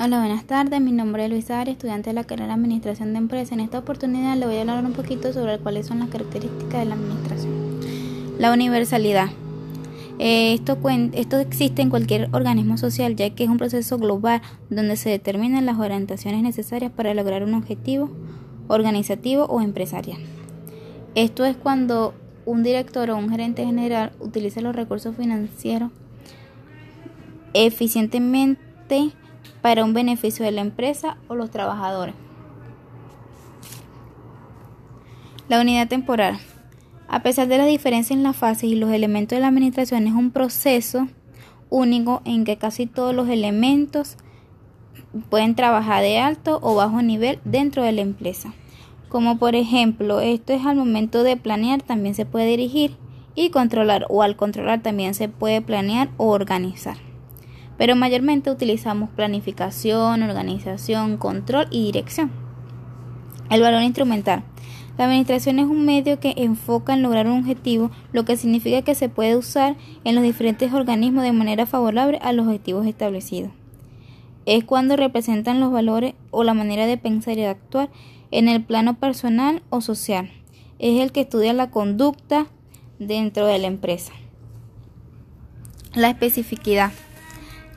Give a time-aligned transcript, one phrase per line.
[0.00, 0.80] Hola, buenas tardes.
[0.80, 3.50] Mi nombre es Luis Ari, estudiante de la carrera de Administración de Empresas.
[3.50, 6.84] En esta oportunidad le voy a hablar un poquito sobre cuáles son las características de
[6.84, 7.80] la administración.
[8.38, 9.26] La universalidad.
[10.20, 14.40] Eh, esto existe en cualquier organismo social, ya que es un proceso global
[14.70, 18.08] donde se determinan las orientaciones necesarias para lograr un objetivo
[18.68, 20.20] organizativo o empresarial.
[21.16, 22.14] Esto es cuando
[22.46, 25.90] un director o un gerente general utiliza los recursos financieros
[27.52, 29.10] eficientemente
[29.62, 32.14] para un beneficio de la empresa o los trabajadores.
[35.48, 36.38] La unidad temporal.
[37.08, 40.12] A pesar de las diferencias en las fases y los elementos de la administración, es
[40.12, 41.08] un proceso
[41.70, 44.16] único en que casi todos los elementos
[45.30, 48.52] pueden trabajar de alto o bajo nivel dentro de la empresa.
[49.08, 52.96] Como por ejemplo, esto es al momento de planear, también se puede dirigir
[53.34, 57.07] y controlar, o al controlar también se puede planear o organizar
[57.78, 62.30] pero mayormente utilizamos planificación, organización, control y dirección.
[63.48, 64.42] El valor instrumental.
[64.98, 68.96] La administración es un medio que enfoca en lograr un objetivo, lo que significa que
[68.96, 73.52] se puede usar en los diferentes organismos de manera favorable a los objetivos establecidos.
[74.44, 77.90] Es cuando representan los valores o la manera de pensar y de actuar
[78.32, 80.32] en el plano personal o social.
[80.80, 82.46] Es el que estudia la conducta
[82.98, 84.12] dentro de la empresa.
[85.94, 86.90] La especificidad.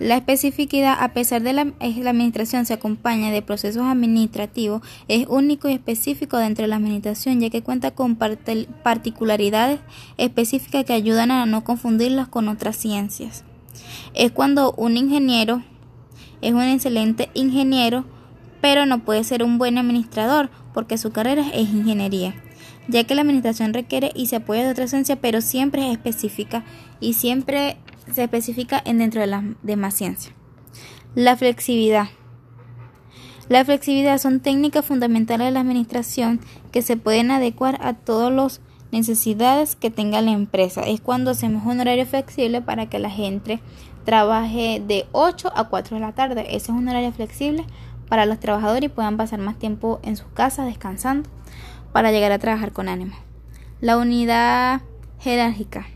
[0.01, 5.69] La especificidad, a pesar de la, la, administración se acompaña de procesos administrativos, es único
[5.69, 9.79] y específico dentro de la administración, ya que cuenta con particularidades
[10.17, 13.43] específicas que ayudan a no confundirlas con otras ciencias.
[14.15, 15.61] Es cuando un ingeniero
[16.41, 18.03] es un excelente ingeniero,
[18.59, 22.33] pero no puede ser un buen administrador, porque su carrera es ingeniería
[22.87, 26.63] ya que la administración requiere y se apoya de otra ciencia, pero siempre es específica
[26.99, 27.77] y siempre
[28.13, 30.33] se especifica en dentro de las demás ciencias.
[31.15, 32.07] La flexibilidad.
[33.49, 36.39] La flexibilidad son técnicas fundamentales de la administración
[36.71, 40.83] que se pueden adecuar a todas las necesidades que tenga la empresa.
[40.83, 43.59] Es cuando hacemos un horario flexible para que la gente
[44.05, 46.45] trabaje de 8 a 4 de la tarde.
[46.47, 47.65] Ese es un horario flexible
[48.07, 51.29] para los trabajadores y puedan pasar más tiempo en sus casas descansando
[51.91, 53.15] para llegar a trabajar con ánimo.
[53.79, 54.81] La unidad
[55.19, 55.87] jerárquica.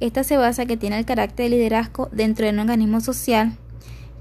[0.00, 3.52] Esta se basa que tiene el carácter de liderazgo dentro de un organismo social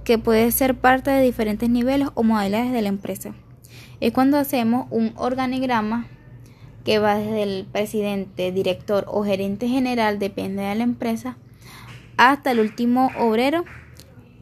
[0.03, 3.33] que puede ser parte de diferentes niveles o modalidades de la empresa.
[4.01, 6.07] Es cuando hacemos un organigrama
[6.83, 11.37] que va desde el presidente, director o gerente general, depende de la empresa,
[12.17, 13.63] hasta el último obrero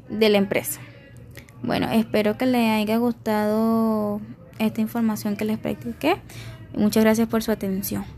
[0.09, 0.79] de la empresa.
[1.61, 4.21] Bueno, espero que les haya gustado
[4.57, 6.17] esta información que les practiqué.
[6.75, 8.16] Muchas gracias por su atención.